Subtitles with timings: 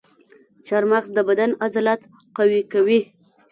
[0.65, 2.01] چارمغز د بدن عضلات
[2.37, 2.99] قوي کوي.